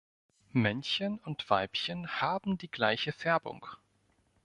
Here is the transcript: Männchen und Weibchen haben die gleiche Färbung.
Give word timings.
Männchen 0.51 1.19
und 1.19 1.47
Weibchen 1.51 2.07
haben 2.21 2.57
die 2.57 2.71
gleiche 2.71 3.11
Färbung. 3.11 3.67